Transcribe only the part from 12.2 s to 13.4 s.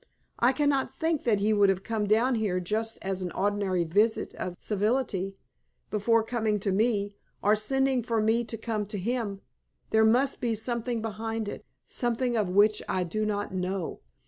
of which I do